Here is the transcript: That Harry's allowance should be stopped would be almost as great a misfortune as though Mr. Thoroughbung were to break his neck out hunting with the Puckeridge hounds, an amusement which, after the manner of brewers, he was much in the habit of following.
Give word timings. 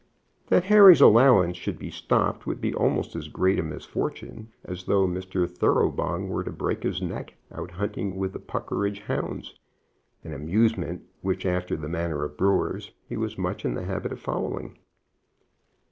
That 0.47 0.63
Harry's 0.63 0.99
allowance 0.99 1.57
should 1.57 1.77
be 1.77 1.91
stopped 1.91 2.47
would 2.47 2.59
be 2.59 2.73
almost 2.73 3.15
as 3.15 3.27
great 3.27 3.59
a 3.59 3.63
misfortune 3.63 4.51
as 4.65 4.85
though 4.85 5.05
Mr. 5.05 5.47
Thoroughbung 5.47 6.27
were 6.27 6.43
to 6.43 6.51
break 6.51 6.81
his 6.81 7.03
neck 7.03 7.35
out 7.51 7.69
hunting 7.69 8.15
with 8.15 8.33
the 8.33 8.39
Puckeridge 8.39 9.01
hounds, 9.01 9.53
an 10.23 10.33
amusement 10.33 11.03
which, 11.21 11.45
after 11.45 11.77
the 11.77 11.87
manner 11.87 12.23
of 12.23 12.35
brewers, 12.35 12.89
he 13.07 13.15
was 13.15 13.37
much 13.37 13.63
in 13.63 13.75
the 13.75 13.85
habit 13.85 14.11
of 14.11 14.19
following. 14.19 14.79